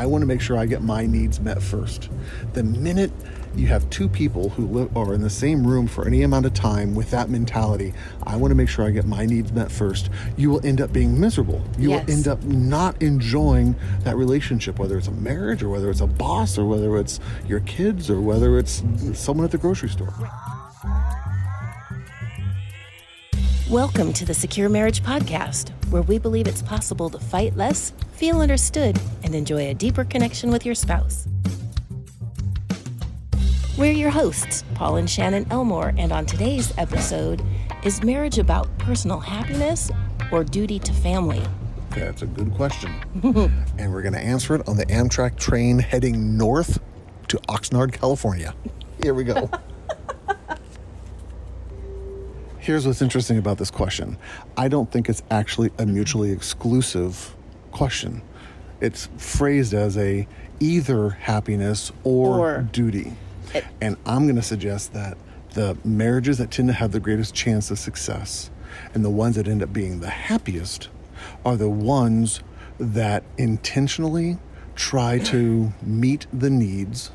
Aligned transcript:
I 0.00 0.06
want 0.06 0.22
to 0.22 0.26
make 0.26 0.40
sure 0.40 0.56
I 0.56 0.64
get 0.64 0.80
my 0.80 1.04
needs 1.04 1.40
met 1.40 1.62
first. 1.62 2.08
The 2.54 2.62
minute 2.64 3.12
you 3.54 3.66
have 3.66 3.88
two 3.90 4.08
people 4.08 4.48
who 4.48 4.66
live 4.66 4.96
are 4.96 5.12
in 5.12 5.20
the 5.20 5.28
same 5.28 5.66
room 5.66 5.86
for 5.86 6.06
any 6.06 6.22
amount 6.22 6.46
of 6.46 6.54
time 6.54 6.94
with 6.94 7.10
that 7.10 7.28
mentality, 7.28 7.92
I 8.22 8.36
want 8.36 8.50
to 8.50 8.54
make 8.54 8.70
sure 8.70 8.86
I 8.86 8.92
get 8.92 9.04
my 9.04 9.26
needs 9.26 9.52
met 9.52 9.70
first, 9.70 10.08
you 10.38 10.48
will 10.48 10.64
end 10.64 10.80
up 10.80 10.90
being 10.90 11.20
miserable. 11.20 11.60
You 11.76 11.90
Yes. 11.90 12.06
will 12.06 12.14
end 12.14 12.28
up 12.28 12.42
not 12.44 13.02
enjoying 13.02 13.76
that 14.04 14.16
relationship, 14.16 14.78
whether 14.78 14.96
it's 14.96 15.08
a 15.08 15.12
marriage 15.12 15.62
or 15.62 15.68
whether 15.68 15.90
it's 15.90 16.00
a 16.00 16.06
boss 16.06 16.56
or 16.56 16.64
whether 16.64 16.96
it's 16.96 17.20
your 17.46 17.60
kids 17.60 18.08
or 18.08 18.22
whether 18.22 18.58
it's 18.58 18.82
someone 19.12 19.44
at 19.44 19.50
the 19.50 19.58
grocery 19.58 19.90
store. 19.90 20.14
Welcome 23.70 24.12
to 24.14 24.24
the 24.24 24.34
Secure 24.34 24.68
Marriage 24.68 25.00
Podcast, 25.00 25.70
where 25.92 26.02
we 26.02 26.18
believe 26.18 26.48
it's 26.48 26.60
possible 26.60 27.08
to 27.08 27.20
fight 27.20 27.56
less, 27.56 27.92
feel 28.14 28.40
understood, 28.40 28.98
and 29.22 29.32
enjoy 29.32 29.68
a 29.68 29.74
deeper 29.74 30.02
connection 30.02 30.50
with 30.50 30.66
your 30.66 30.74
spouse. 30.74 31.28
We're 33.78 33.92
your 33.92 34.10
hosts, 34.10 34.64
Paul 34.74 34.96
and 34.96 35.08
Shannon 35.08 35.46
Elmore, 35.52 35.94
and 35.96 36.10
on 36.10 36.26
today's 36.26 36.76
episode, 36.78 37.44
is 37.84 38.02
marriage 38.02 38.38
about 38.38 38.76
personal 38.78 39.20
happiness 39.20 39.88
or 40.32 40.42
duty 40.42 40.80
to 40.80 40.92
family? 40.92 41.40
That's 41.90 42.22
a 42.22 42.26
good 42.26 42.52
question. 42.54 42.92
and 43.78 43.92
we're 43.92 44.02
going 44.02 44.14
to 44.14 44.20
answer 44.20 44.56
it 44.56 44.68
on 44.68 44.78
the 44.78 44.86
Amtrak 44.86 45.38
train 45.38 45.78
heading 45.78 46.36
north 46.36 46.80
to 47.28 47.36
Oxnard, 47.48 47.92
California. 47.92 48.52
Here 49.00 49.14
we 49.14 49.22
go. 49.22 49.48
Here's 52.60 52.86
what's 52.86 53.02
interesting 53.02 53.38
about 53.38 53.58
this 53.58 53.70
question 53.70 54.16
I 54.56 54.68
don't 54.68 54.90
think 54.90 55.08
it's 55.08 55.22
actually 55.30 55.70
a 55.78 55.86
mutually 55.86 56.30
exclusive 56.30 57.34
question. 57.72 58.22
It's 58.80 59.08
phrased 59.18 59.74
as 59.74 59.96
a 59.98 60.26
either 60.58 61.10
happiness 61.10 61.92
or, 62.04 62.38
Or. 62.38 62.62
duty. 62.72 63.14
It- 63.54 63.64
and 63.80 63.96
I'm 64.06 64.24
going 64.24 64.36
to 64.36 64.42
suggest 64.42 64.92
that 64.94 65.16
the 65.54 65.76
marriages 65.84 66.38
that 66.38 66.50
tend 66.50 66.68
to 66.68 66.74
have 66.74 66.92
the 66.92 67.00
greatest 67.00 67.34
chance 67.34 67.70
of 67.70 67.78
success 67.78 68.50
and 68.94 69.04
the 69.04 69.10
ones 69.10 69.36
that 69.36 69.48
end 69.48 69.62
up 69.62 69.72
being 69.72 70.00
the 70.00 70.10
happiest 70.10 70.88
are 71.44 71.56
the 71.56 71.68
ones 71.68 72.40
that 72.78 73.22
intentionally 73.36 74.38
try 74.76 75.18
to 75.18 75.72
meet 75.82 76.26
the 76.32 76.48
needs 76.50 77.10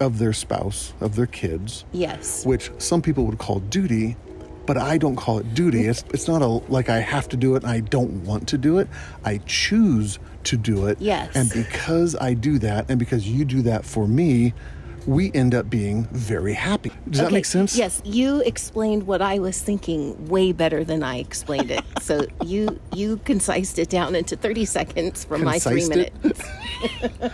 of 0.00 0.18
their 0.18 0.32
spouse, 0.32 0.92
of 1.00 1.14
their 1.16 1.26
kids, 1.26 1.84
Yes. 1.92 2.46
which 2.46 2.70
some 2.78 3.02
people 3.02 3.24
would 3.26 3.38
call 3.38 3.58
duty, 3.60 4.16
but 4.68 4.76
I 4.76 4.98
don't 4.98 5.16
call 5.16 5.38
it 5.38 5.54
duty. 5.54 5.86
It's 5.86 6.04
it's 6.12 6.28
not 6.28 6.42
a 6.42 6.46
like 6.46 6.90
I 6.90 6.98
have 6.98 7.26
to 7.30 7.38
do 7.38 7.56
it 7.56 7.62
and 7.62 7.72
I 7.72 7.80
don't 7.80 8.22
want 8.24 8.46
to 8.48 8.58
do 8.58 8.76
it. 8.76 8.86
I 9.24 9.38
choose 9.46 10.18
to 10.44 10.58
do 10.58 10.86
it. 10.88 11.00
Yes. 11.00 11.34
And 11.34 11.50
because 11.50 12.14
I 12.16 12.34
do 12.34 12.58
that 12.58 12.84
and 12.90 12.98
because 12.98 13.26
you 13.26 13.46
do 13.46 13.62
that 13.62 13.86
for 13.86 14.06
me, 14.06 14.52
we 15.08 15.32
end 15.32 15.54
up 15.54 15.70
being 15.70 16.04
very 16.12 16.52
happy. 16.52 16.92
Does 17.08 17.22
that 17.22 17.32
make 17.32 17.46
sense? 17.46 17.74
Yes, 17.74 18.02
you 18.04 18.42
explained 18.42 19.06
what 19.06 19.22
I 19.22 19.38
was 19.38 19.58
thinking 19.60 20.28
way 20.28 20.52
better 20.52 20.84
than 20.84 21.02
I 21.02 21.16
explained 21.16 21.70
it. 21.70 21.82
so 22.00 22.26
you 22.44 22.78
you 22.94 23.16
concised 23.24 23.78
it 23.78 23.88
down 23.88 24.14
into 24.14 24.36
30 24.36 24.66
seconds 24.66 25.24
from 25.24 25.44
my 25.44 25.58
three 25.58 25.88
minutes. 25.88 26.12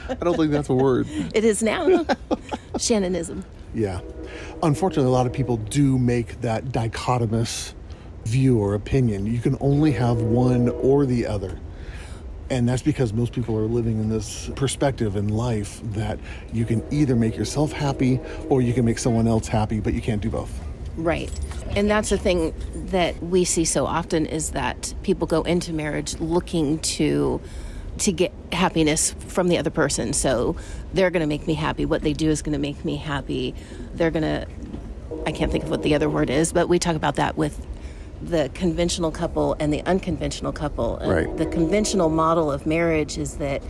I 0.08 0.14
don't 0.20 0.36
think 0.36 0.52
that's 0.52 0.68
a 0.68 0.74
word. 0.74 1.08
It 1.34 1.44
is 1.44 1.64
now. 1.64 2.06
Shannonism. 2.78 3.44
Yeah. 3.74 4.00
Unfortunately, 4.62 5.08
a 5.08 5.12
lot 5.12 5.26
of 5.26 5.32
people 5.32 5.56
do 5.56 5.98
make 5.98 6.40
that 6.42 6.66
dichotomous 6.66 7.74
view 8.24 8.58
or 8.58 8.74
opinion. 8.74 9.26
You 9.26 9.40
can 9.40 9.58
only 9.60 9.90
have 9.92 10.22
one 10.22 10.68
or 10.68 11.06
the 11.06 11.26
other. 11.26 11.58
And 12.50 12.68
that's 12.68 12.82
because 12.82 13.12
most 13.12 13.32
people 13.32 13.56
are 13.56 13.66
living 13.66 13.98
in 13.98 14.10
this 14.10 14.50
perspective 14.54 15.16
in 15.16 15.28
life 15.28 15.80
that 15.92 16.18
you 16.52 16.64
can 16.64 16.84
either 16.92 17.16
make 17.16 17.36
yourself 17.36 17.72
happy 17.72 18.20
or 18.48 18.60
you 18.60 18.74
can 18.74 18.84
make 18.84 18.98
someone 18.98 19.26
else 19.26 19.48
happy, 19.48 19.80
but 19.80 19.94
you 19.94 20.02
can't 20.02 20.20
do 20.20 20.30
both. 20.30 20.52
Right. 20.96 21.30
And 21.74 21.90
that's 21.90 22.10
the 22.10 22.18
thing 22.18 22.54
that 22.90 23.20
we 23.22 23.44
see 23.44 23.64
so 23.64 23.86
often 23.86 24.26
is 24.26 24.50
that 24.50 24.94
people 25.02 25.26
go 25.26 25.42
into 25.42 25.72
marriage 25.72 26.18
looking 26.20 26.78
to 26.80 27.40
to 27.96 28.10
get 28.10 28.32
happiness 28.52 29.14
from 29.28 29.46
the 29.46 29.56
other 29.56 29.70
person. 29.70 30.12
So 30.12 30.56
they're 30.92 31.10
going 31.10 31.20
to 31.20 31.28
make 31.28 31.46
me 31.46 31.54
happy. 31.54 31.86
What 31.86 32.02
they 32.02 32.12
do 32.12 32.28
is 32.28 32.42
going 32.42 32.54
to 32.54 32.58
make 32.58 32.84
me 32.84 32.96
happy. 32.96 33.54
They're 33.94 34.10
going 34.10 34.22
to 34.22 34.46
I 35.26 35.32
can't 35.32 35.50
think 35.50 35.64
of 35.64 35.70
what 35.70 35.82
the 35.82 35.94
other 35.94 36.10
word 36.10 36.28
is, 36.28 36.52
but 36.52 36.68
we 36.68 36.78
talk 36.78 36.96
about 36.96 37.16
that 37.16 37.36
with 37.36 37.64
the 38.28 38.50
conventional 38.54 39.10
couple 39.10 39.56
and 39.60 39.72
the 39.72 39.82
unconventional 39.82 40.52
couple. 40.52 40.98
Uh, 41.00 41.08
Right. 41.10 41.36
The 41.36 41.46
conventional 41.46 42.08
model 42.08 42.50
of 42.50 42.66
marriage 42.66 43.18
is 43.18 43.36
that 43.36 43.62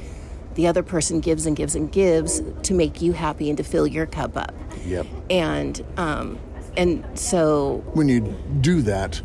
the 0.54 0.66
other 0.66 0.82
person 0.82 1.20
gives 1.20 1.47
and 1.47 1.56
gives 1.56 1.75
and 1.75 1.91
gives 1.91 2.41
to 2.62 2.75
make 2.75 3.03
you 3.03 3.12
happy 3.12 3.48
and 3.48 3.56
to 3.59 3.64
fill 3.64 3.87
your 3.87 4.06
cup 4.06 4.37
up. 4.37 4.54
Yep. 4.87 5.06
And 5.31 5.84
um, 5.97 6.38
and 6.76 7.04
so 7.19 7.82
When 7.94 8.09
you 8.09 8.20
do 8.60 8.82
that, 8.82 9.20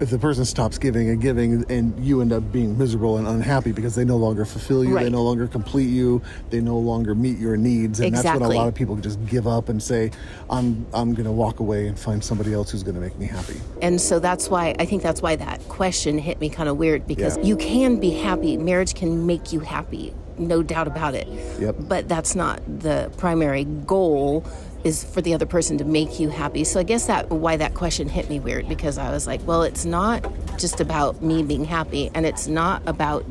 if 0.00 0.10
the 0.10 0.18
person 0.18 0.44
stops 0.44 0.78
giving 0.78 1.08
and 1.10 1.20
giving 1.20 1.64
and 1.70 1.98
you 2.04 2.20
end 2.20 2.32
up 2.32 2.52
being 2.52 2.78
miserable 2.78 3.18
and 3.18 3.26
unhappy 3.26 3.72
because 3.72 3.94
they 3.94 4.04
no 4.04 4.16
longer 4.16 4.44
fulfill 4.44 4.84
you, 4.84 4.98
they 4.98 5.10
no 5.10 5.22
longer 5.22 5.46
complete 5.48 5.88
you, 5.88 6.22
they 6.50 6.60
no 6.60 6.78
longer 6.78 7.14
meet 7.14 7.38
your 7.38 7.56
needs, 7.56 8.00
and 8.00 8.14
that's 8.14 8.24
when 8.24 8.42
a 8.42 8.48
lot 8.54 8.68
of 8.68 8.74
people 8.74 8.96
just 8.96 9.24
give 9.26 9.46
up 9.46 9.68
and 9.68 9.82
say, 9.82 10.10
"I'm 10.50 10.86
I'm 10.94 11.14
going 11.14 11.24
to 11.26 11.32
walk 11.32 11.60
away 11.60 11.88
and 11.88 11.98
find 11.98 12.22
somebody 12.22 12.52
else 12.52 12.70
who's 12.70 12.82
going 12.82 12.94
to 12.94 13.00
make 13.00 13.18
me 13.18 13.26
happy." 13.26 13.56
And 13.82 14.00
so 14.00 14.18
that's 14.18 14.48
why 14.48 14.74
I 14.78 14.84
think 14.84 15.02
that's 15.02 15.20
why 15.22 15.36
that 15.36 15.66
question 15.68 16.18
hit 16.18 16.40
me 16.40 16.48
kind 16.48 16.68
of 16.68 16.76
weird 16.76 17.06
because 17.06 17.36
Yeah. 17.38 17.44
you 17.44 17.56
can 17.56 17.98
be 17.98 18.10
happy. 18.10 18.56
Marriage 18.56 18.94
can 18.94 19.26
make 19.26 19.52
you 19.52 19.60
happy, 19.60 20.14
no 20.38 20.62
doubt 20.62 20.86
about 20.86 21.14
it. 21.14 21.26
Yep. 21.58 21.76
But 21.80 22.08
that's 22.08 22.34
not 22.36 22.60
the 22.80 23.10
primary 23.16 23.64
goal 23.64 24.44
is 24.84 25.04
for 25.04 25.20
the 25.20 25.34
other 25.34 25.46
person 25.46 25.78
to 25.78 25.84
make 25.84 26.20
you 26.20 26.28
happy. 26.28 26.64
So 26.64 26.80
I 26.80 26.82
guess 26.82 27.06
that 27.06 27.30
why 27.30 27.56
that 27.56 27.74
question 27.74 28.08
hit 28.08 28.28
me 28.28 28.40
weird 28.40 28.68
because 28.68 28.98
I 28.98 29.10
was 29.10 29.26
like, 29.26 29.44
well, 29.46 29.62
it's 29.62 29.84
not 29.84 30.24
just 30.58 30.80
about 30.80 31.22
me 31.22 31.42
being 31.42 31.64
happy 31.64 32.10
and 32.14 32.24
it's 32.24 32.46
not 32.46 32.82
about 32.86 33.24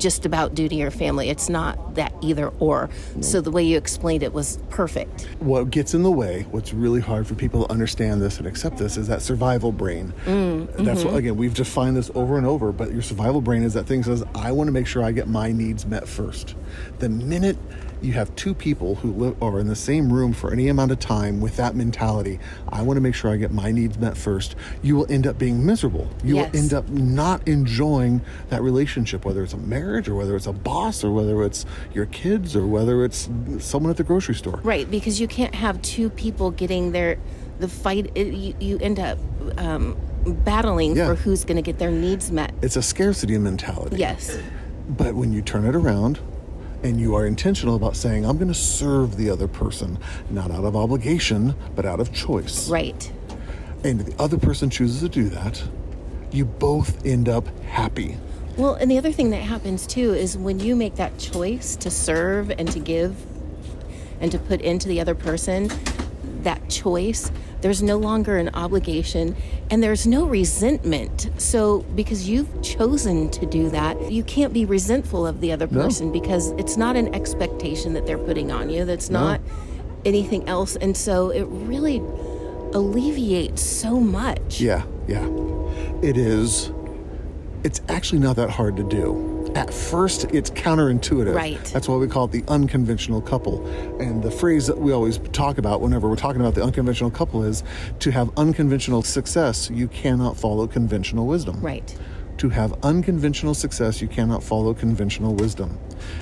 just 0.00 0.26
about 0.26 0.54
duty 0.54 0.82
or 0.82 0.90
family. 0.90 1.28
It's 1.28 1.48
not 1.48 1.94
that 1.94 2.12
either 2.22 2.48
or. 2.58 2.88
So 3.20 3.40
the 3.40 3.50
way 3.50 3.62
you 3.62 3.76
explained 3.76 4.22
it 4.22 4.32
was 4.32 4.58
perfect. 4.70 5.28
What 5.40 5.70
gets 5.70 5.94
in 5.94 6.02
the 6.02 6.10
way, 6.10 6.46
what's 6.50 6.72
really 6.72 7.00
hard 7.00 7.26
for 7.26 7.34
people 7.34 7.66
to 7.66 7.70
understand 7.70 8.22
this 8.22 8.38
and 8.38 8.46
accept 8.46 8.78
this, 8.78 8.96
is 8.96 9.06
that 9.08 9.22
survival 9.22 9.72
brain. 9.72 10.12
Mm, 10.24 10.66
That's 10.84 11.04
what, 11.04 11.10
mm-hmm. 11.10 11.16
again, 11.16 11.36
we've 11.36 11.54
defined 11.54 11.96
this 11.96 12.10
over 12.14 12.38
and 12.38 12.46
over, 12.46 12.72
but 12.72 12.92
your 12.92 13.02
survival 13.02 13.40
brain 13.40 13.62
is 13.62 13.74
that 13.74 13.84
thing 13.84 14.02
says, 14.02 14.24
I 14.34 14.52
want 14.52 14.68
to 14.68 14.72
make 14.72 14.86
sure 14.86 15.04
I 15.04 15.12
get 15.12 15.28
my 15.28 15.52
needs 15.52 15.84
met 15.86 16.08
first. 16.08 16.54
The 16.98 17.10
minute 17.10 17.58
you 18.02 18.12
have 18.14 18.34
two 18.36 18.54
people 18.54 18.94
who 18.96 19.12
live 19.12 19.42
are 19.42 19.58
in 19.58 19.66
the 19.68 19.76
same 19.76 20.12
room 20.12 20.32
for 20.32 20.52
any 20.52 20.68
amount 20.68 20.90
of 20.92 20.98
time 20.98 21.40
with 21.40 21.56
that 21.56 21.74
mentality, 21.74 22.38
I 22.68 22.82
want 22.82 22.96
to 22.96 23.00
make 23.00 23.14
sure 23.14 23.30
I 23.30 23.36
get 23.36 23.52
my 23.52 23.70
needs 23.72 23.98
met 23.98 24.16
first, 24.16 24.56
you 24.82 24.96
will 24.96 25.06
end 25.10 25.26
up 25.26 25.38
being 25.38 25.64
miserable. 25.64 26.08
You 26.24 26.36
Yes. 26.36 26.52
will 26.52 26.58
end 26.60 26.74
up 26.74 26.88
not 26.88 27.46
enjoying 27.46 28.20
that 28.48 28.62
relationship, 28.62 29.24
whether 29.24 29.42
it's 29.42 29.52
a 29.54 29.58
marriage 29.58 30.08
or 30.08 30.14
whether 30.14 30.36
it's 30.36 30.46
a 30.46 30.52
boss 30.52 31.02
or 31.04 31.12
whether 31.12 31.42
it's 31.42 31.66
your 31.94 32.06
kids 32.06 32.54
or 32.56 32.66
whether 32.66 33.04
it's 33.04 33.28
someone 33.58 33.90
at 33.90 33.96
the 33.96 34.04
grocery 34.04 34.34
store. 34.34 34.60
Right, 34.62 34.90
because 34.90 35.20
you 35.20 35.28
can't 35.28 35.54
have 35.54 35.80
two 35.82 36.10
people 36.10 36.50
getting 36.50 36.92
their 36.92 37.18
the 37.58 37.68
fight. 37.68 38.10
It, 38.14 38.32
you, 38.32 38.54
you 38.58 38.78
end 38.78 38.98
up 38.98 39.18
um, 39.58 39.94
battling 40.44 40.96
Yeah. 40.96 41.08
for 41.08 41.14
who's 41.14 41.44
going 41.44 41.56
to 41.56 41.62
get 41.62 41.78
their 41.78 41.90
needs 41.90 42.30
met. 42.32 42.54
It's 42.62 42.76
a 42.76 42.82
scarcity 42.82 43.36
mentality. 43.36 43.96
Yes, 43.98 44.38
But 44.88 45.14
when 45.14 45.32
you 45.32 45.42
turn 45.42 45.66
it 45.66 45.74
around 45.76 46.18
and 46.82 47.00
you 47.00 47.14
are 47.14 47.26
intentional 47.26 47.76
about 47.76 47.96
saying, 47.96 48.24
I'm 48.24 48.36
going 48.36 48.48
to 48.48 48.54
serve 48.54 49.16
the 49.16 49.30
other 49.30 49.48
person, 49.48 49.98
not 50.30 50.50
out 50.50 50.64
of 50.64 50.74
obligation, 50.76 51.54
but 51.74 51.84
out 51.84 52.00
of 52.00 52.12
choice. 52.12 52.68
right. 52.68 53.12
And 53.82 54.00
the 54.00 54.22
other 54.22 54.36
person 54.36 54.68
chooses 54.68 55.00
to 55.00 55.08
do 55.08 55.30
that, 55.30 55.62
you 56.30 56.44
both 56.44 57.04
end 57.06 57.28
up 57.28 57.48
happy. 57.60 58.18
Well, 58.56 58.74
and 58.74 58.90
the 58.90 58.98
other 58.98 59.12
thing 59.12 59.30
that 59.30 59.42
happens 59.42 59.86
too 59.86 60.12
is 60.12 60.36
when 60.36 60.60
you 60.60 60.76
make 60.76 60.96
that 60.96 61.18
choice 61.18 61.76
to 61.76 61.90
serve 61.90 62.50
and 62.50 62.70
to 62.72 62.78
give 62.78 63.16
and 64.20 64.30
to 64.32 64.38
put 64.38 64.60
into 64.60 64.86
the 64.86 65.00
other 65.00 65.14
person, 65.14 65.70
that 66.42 66.68
choice, 66.68 67.30
there's 67.60 67.82
no 67.82 67.96
longer 67.98 68.38
an 68.38 68.50
obligation 68.54 69.36
and 69.70 69.82
there's 69.82 70.06
no 70.06 70.24
resentment. 70.26 71.28
So, 71.38 71.80
because 71.94 72.28
you've 72.28 72.62
chosen 72.62 73.30
to 73.30 73.46
do 73.46 73.68
that, 73.70 74.10
you 74.10 74.22
can't 74.24 74.52
be 74.52 74.64
resentful 74.64 75.26
of 75.26 75.40
the 75.40 75.52
other 75.52 75.66
No. 75.70 75.82
person 75.82 76.10
because 76.12 76.52
it's 76.52 76.76
not 76.76 76.96
an 76.96 77.14
expectation 77.14 77.92
that 77.94 78.06
they're 78.06 78.18
putting 78.18 78.50
on 78.50 78.70
you. 78.70 78.84
That's 78.84 79.10
No. 79.10 79.20
not 79.20 79.40
anything 80.04 80.48
else. 80.48 80.76
And 80.76 80.96
so 80.96 81.28
it 81.30 81.46
really 81.50 82.02
alleviates 82.72 83.62
so 83.62 84.00
much. 84.00 84.60
Yeah, 84.60 84.82
yeah. 85.06 85.26
It 86.02 86.16
is. 86.16 86.70
It's 87.62 87.80
actually 87.88 88.20
not 88.20 88.36
that 88.36 88.48
hard 88.50 88.76
to 88.78 88.82
do. 88.82 89.29
At 89.54 89.72
first, 89.72 90.24
it's 90.26 90.50
counterintuitive. 90.50 91.34
Right. 91.34 91.62
That's 91.66 91.88
why 91.88 91.96
we 91.96 92.06
call 92.06 92.26
it 92.26 92.32
the 92.32 92.44
unconventional 92.48 93.20
couple. 93.20 93.66
And 94.00 94.22
the 94.22 94.30
phrase 94.30 94.66
that 94.66 94.78
we 94.78 94.92
always 94.92 95.18
talk 95.32 95.58
about 95.58 95.80
whenever 95.80 96.08
we're 96.08 96.16
talking 96.16 96.40
about 96.40 96.54
the 96.54 96.62
unconventional 96.62 97.10
couple 97.10 97.42
is 97.42 97.62
to 97.98 98.10
have 98.10 98.30
unconventional 98.36 99.02
success, 99.02 99.68
you 99.70 99.88
cannot 99.88 100.36
follow 100.36 100.66
conventional 100.66 101.26
wisdom. 101.26 101.60
Right. 101.60 101.98
To 102.40 102.48
have 102.48 102.72
unconventional 102.82 103.52
success, 103.52 104.00
you 104.00 104.08
cannot 104.08 104.42
follow 104.42 104.72
conventional 104.72 105.34
wisdom. 105.34 105.78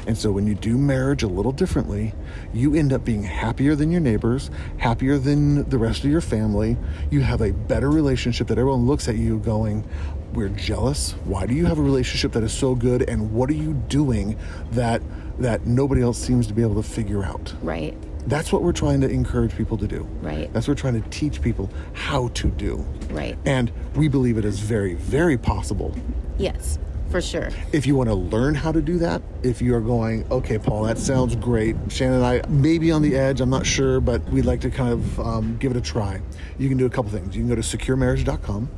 And 0.08 0.18
so 0.18 0.32
when 0.32 0.48
you 0.48 0.56
do 0.56 0.76
marriage 0.76 1.22
a 1.22 1.28
little 1.28 1.52
differently, 1.52 2.12
you 2.52 2.74
end 2.74 2.92
up 2.92 3.04
being 3.04 3.22
happier 3.22 3.76
than 3.76 3.92
your 3.92 4.00
neighbors, 4.00 4.50
happier 4.78 5.16
than 5.16 5.68
the 5.70 5.78
rest 5.78 6.02
of 6.02 6.10
your 6.10 6.20
family. 6.20 6.76
You 7.12 7.20
have 7.20 7.40
a 7.40 7.52
better 7.52 7.88
relationship 7.88 8.48
that 8.48 8.58
everyone 8.58 8.84
looks 8.84 9.06
at 9.06 9.14
you 9.14 9.38
going, 9.38 9.88
we're 10.32 10.48
jealous. 10.48 11.12
Why 11.22 11.46
do 11.46 11.54
you 11.54 11.66
have 11.66 11.78
a 11.78 11.82
relationship 11.82 12.32
that 12.32 12.42
is 12.42 12.52
so 12.52 12.74
good 12.74 13.08
and 13.08 13.32
what 13.32 13.48
are 13.48 13.54
you 13.54 13.74
doing 13.74 14.36
that 14.72 15.00
that 15.38 15.68
nobody 15.68 16.02
else 16.02 16.18
seems 16.18 16.48
to 16.48 16.52
be 16.52 16.62
able 16.62 16.82
to 16.82 16.88
figure 16.88 17.22
out? 17.22 17.54
Right. 17.62 17.96
That's 18.28 18.52
what 18.52 18.62
we're 18.62 18.72
trying 18.72 19.00
to 19.00 19.08
encourage 19.08 19.56
people 19.56 19.78
to 19.78 19.88
do. 19.88 20.02
Right. 20.20 20.52
That's 20.52 20.68
what 20.68 20.76
we're 20.76 20.90
trying 20.90 21.02
to 21.02 21.08
teach 21.08 21.40
people 21.40 21.70
how 21.94 22.28
to 22.28 22.48
do. 22.48 22.76
Right. 23.10 23.38
And 23.46 23.72
we 23.94 24.08
believe 24.08 24.36
it 24.36 24.44
is 24.44 24.60
very, 24.60 24.94
very 24.94 25.38
possible. 25.38 25.94
Yes, 26.36 26.78
for 27.10 27.22
sure. 27.22 27.48
If 27.72 27.86
you 27.86 27.96
want 27.96 28.10
to 28.10 28.14
learn 28.14 28.54
how 28.54 28.70
to 28.70 28.82
do 28.82 28.98
that, 28.98 29.22
if 29.42 29.62
you 29.62 29.74
are 29.74 29.80
going, 29.80 30.30
okay, 30.30 30.58
Paul, 30.58 30.82
that 30.82 30.98
sounds 30.98 31.36
great. 31.36 31.74
Shannon 31.88 32.16
and 32.16 32.26
I 32.26 32.46
may 32.48 32.76
be 32.76 32.92
on 32.92 33.00
the 33.00 33.16
edge, 33.16 33.40
I'm 33.40 33.48
not 33.48 33.64
sure, 33.64 33.98
but 33.98 34.22
we'd 34.28 34.44
like 34.44 34.60
to 34.60 34.70
kind 34.70 34.92
of 34.92 35.20
um, 35.20 35.56
give 35.56 35.70
it 35.70 35.78
a 35.78 35.80
try. 35.80 36.20
You 36.58 36.68
can 36.68 36.76
do 36.76 36.84
a 36.84 36.90
couple 36.90 37.10
things. 37.10 37.34
You 37.34 37.42
can 37.42 37.48
go 37.48 37.54
to 37.54 37.62
securemarriage.com 37.62 38.68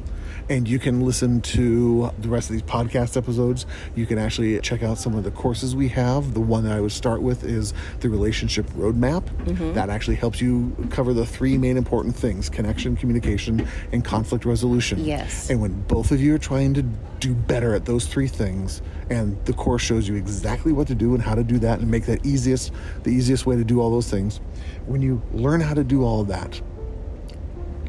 and 0.51 0.69
you 0.69 0.81
can 0.81 1.01
listen 1.01 1.41
to 1.41 2.11
the 2.19 2.29
rest 2.29 2.51
of 2.51 2.55
these 2.55 2.63
podcast 2.63 3.17
episodes. 3.17 3.67
You 3.95 4.05
can 4.05 4.19
actually 4.19 4.59
check 4.61 4.83
out 4.83 4.99
some 4.99 5.15
of 5.15 5.23
the 5.23 5.31
courses 5.31 5.77
we 5.77 5.89
have. 5.89 6.35
The 6.35 6.41
one 6.41 6.65
that 6.65 6.73
I 6.73 6.81
would 6.81 6.91
start 6.91 7.23
with 7.23 7.45
is 7.45 7.73
the 8.01 8.11
relationship 8.11 8.67
roadmap. 8.71 9.23
Mm-hmm. 9.45 9.75
That 9.75 9.91
actually 9.91 10.17
helps 10.17 10.41
you 10.41 10.77
cover 10.91 11.15
the 11.15 11.25
three 11.25 11.57
main 11.57 11.77
important 11.77 12.17
things 12.17 12.51
connection, 12.51 12.97
communication, 12.97 13.67
and 13.93 14.05
conflict 14.05 14.45
resolution. 14.45 15.05
Yes. 15.05 15.49
And 15.51 15.61
when 15.61 15.81
both 15.83 16.11
of 16.11 16.21
you 16.21 16.35
are 16.35 16.39
trying 16.39 16.75
to 16.75 16.83
do 17.21 17.33
better 17.33 17.73
at 17.75 17.85
those 17.85 18.07
three 18.07 18.27
things, 18.27 18.83
and 19.09 19.43
the 19.45 19.53
course 19.53 19.83
shows 19.83 20.09
you 20.09 20.17
exactly 20.17 20.73
what 20.73 20.89
to 20.89 20.97
do 20.97 21.15
and 21.15 21.23
how 21.23 21.37
to 21.37 21.45
do 21.45 21.61
that 21.61 21.79
and 21.79 21.89
make 21.89 22.07
that 22.07 22.27
easiest, 22.27 22.73
the 23.05 23.11
easiest 23.11 23.47
way 23.47 23.55
to 23.55 23.65
do 23.65 23.81
all 23.81 23.91
those 23.91 24.11
things. 24.11 24.41
When 24.87 25.01
you 25.01 25.23
learn 25.33 25.61
how 25.61 25.75
to 25.75 25.85
do 25.85 26.05
all 26.05 26.21
of 26.21 26.29
that, 26.29 26.61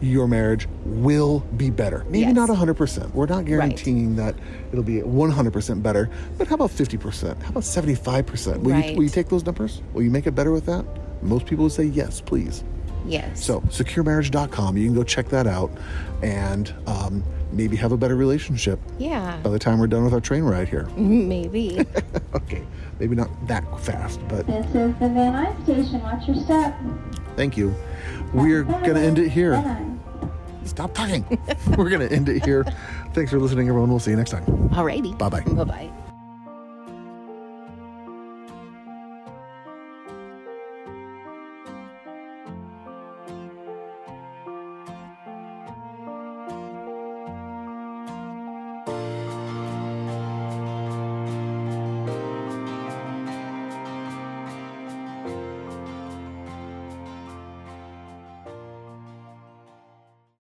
your 0.01 0.27
marriage 0.27 0.67
will 0.83 1.39
be 1.57 1.69
better. 1.69 2.03
Maybe 2.09 2.19
Yes. 2.19 2.35
not 2.35 2.49
100%. 2.49 3.13
We're 3.13 3.27
not 3.27 3.45
guaranteeing 3.45 4.15
that 4.15 4.35
it'll 4.71 4.83
be 4.83 5.01
100% 5.01 5.83
better, 5.83 6.09
but 6.37 6.47
how 6.47 6.55
about 6.55 6.71
50%? 6.71 7.41
How 7.43 7.49
about 7.49 7.63
75%? 7.63 8.61
Will, 8.61 8.79
you, 8.79 8.95
will 8.95 9.03
you 9.03 9.09
take 9.09 9.29
those 9.29 9.45
numbers? 9.45 9.81
Will 9.93 10.01
you 10.01 10.09
make 10.11 10.25
it 10.27 10.31
better 10.31 10.51
with 10.51 10.65
that? 10.65 10.85
Most 11.21 11.45
people 11.45 11.63
would 11.65 11.71
say 11.71 11.83
yes, 11.83 12.19
please. 12.19 12.63
Yes. 13.05 13.43
So, 13.43 13.61
securemarriage.com, 13.61 14.77
you 14.77 14.85
can 14.85 14.95
go 14.95 15.03
check 15.03 15.29
that 15.29 15.47
out 15.47 15.71
and 16.21 16.73
um, 16.87 17.23
maybe 17.51 17.75
have 17.75 17.91
a 17.91 17.97
better 17.97 18.15
relationship 18.15 18.79
yeah. 18.99 19.37
by 19.43 19.49
the 19.49 19.59
time 19.59 19.79
we're 19.79 19.87
done 19.87 20.03
with 20.03 20.13
our 20.13 20.21
train 20.21 20.43
ride 20.43 20.69
here. 20.69 20.85
Maybe. 20.97 21.85
okay, 22.35 22.65
maybe 22.99 23.15
not 23.15 23.29
that 23.47 23.63
fast, 23.79 24.19
but 24.27 24.45
This 24.47 24.65
is 24.67 24.73
the 24.73 25.09
Van 25.09 25.33
Nuys 25.33 25.63
station. 25.63 26.01
Watch 26.01 26.27
your 26.27 26.37
step. 26.37 26.75
thank 27.35 27.57
you. 27.57 27.73
We're 28.33 28.63
going 28.63 28.95
to 28.95 29.01
end 29.01 29.19
it 29.19 29.29
here. 29.29 29.61
Stop 30.63 30.93
talking. 30.93 31.25
We're 31.77 31.89
going 31.89 32.07
to 32.07 32.15
end 32.15 32.29
it 32.29 32.45
here. 32.45 32.63
Thanks 33.13 33.31
for 33.31 33.39
listening, 33.39 33.67
everyone. 33.67 33.89
We'll 33.89 33.99
see 33.99 34.11
you 34.11 34.17
next 34.17 34.31
time. 34.31 34.45
Alrighty. 34.69 35.17
Bye 35.17 35.29
bye. 35.29 35.41
Bye 35.41 35.63
bye. 35.63 35.91